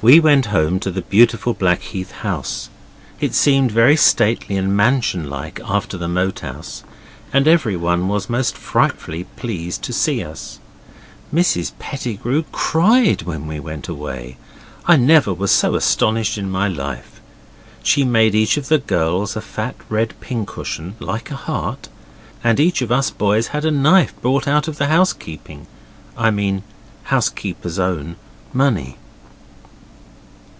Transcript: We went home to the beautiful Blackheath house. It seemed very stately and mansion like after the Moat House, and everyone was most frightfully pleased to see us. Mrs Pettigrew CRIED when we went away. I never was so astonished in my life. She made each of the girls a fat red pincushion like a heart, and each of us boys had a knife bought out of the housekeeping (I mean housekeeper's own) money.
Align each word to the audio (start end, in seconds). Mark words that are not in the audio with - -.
We 0.00 0.20
went 0.20 0.46
home 0.54 0.78
to 0.78 0.92
the 0.92 1.02
beautiful 1.02 1.54
Blackheath 1.54 2.12
house. 2.12 2.68
It 3.18 3.34
seemed 3.34 3.72
very 3.72 3.96
stately 3.96 4.56
and 4.56 4.76
mansion 4.76 5.28
like 5.28 5.58
after 5.64 5.98
the 5.98 6.06
Moat 6.06 6.38
House, 6.38 6.84
and 7.32 7.48
everyone 7.48 8.06
was 8.06 8.30
most 8.30 8.56
frightfully 8.56 9.24
pleased 9.24 9.82
to 9.82 9.92
see 9.92 10.22
us. 10.22 10.60
Mrs 11.34 11.72
Pettigrew 11.80 12.44
CRIED 12.52 13.22
when 13.22 13.48
we 13.48 13.58
went 13.58 13.88
away. 13.88 14.36
I 14.86 14.94
never 14.94 15.34
was 15.34 15.50
so 15.50 15.74
astonished 15.74 16.38
in 16.38 16.48
my 16.48 16.68
life. 16.68 17.20
She 17.82 18.04
made 18.04 18.36
each 18.36 18.56
of 18.56 18.68
the 18.68 18.78
girls 18.78 19.34
a 19.34 19.40
fat 19.40 19.74
red 19.88 20.14
pincushion 20.20 20.94
like 21.00 21.32
a 21.32 21.34
heart, 21.34 21.88
and 22.44 22.60
each 22.60 22.82
of 22.82 22.92
us 22.92 23.10
boys 23.10 23.48
had 23.48 23.64
a 23.64 23.72
knife 23.72 24.14
bought 24.22 24.46
out 24.46 24.68
of 24.68 24.78
the 24.78 24.86
housekeeping 24.86 25.66
(I 26.16 26.30
mean 26.30 26.62
housekeeper's 27.02 27.80
own) 27.80 28.14
money. 28.52 28.96